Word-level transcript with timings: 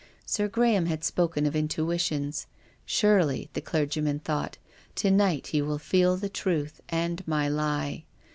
Sir 0.25 0.47
Graham 0.47 0.87
had 0.87 1.03
spoken 1.03 1.45
of 1.45 1.55
intuitions. 1.55 2.47
Surely, 2.87 3.51
the 3.53 3.61
clergyman 3.61 4.17
thought, 4.17 4.57
to 4.95 5.11
night 5.11 5.45
he 5.49 5.61
will 5.61 5.77
feel 5.77 6.17
the 6.17 6.27
truth 6.27 6.81
and 6.89 7.21
my 7.27 7.47
He. 7.87 8.07